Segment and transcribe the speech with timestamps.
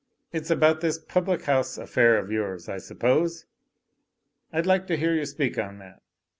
[0.33, 3.45] "It's about this public house affair of yours, I sup pose.
[4.51, 6.01] I'd like to hear you speak on that.